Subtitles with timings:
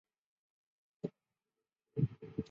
[1.03, 1.11] 利
[1.93, 2.33] 乌克。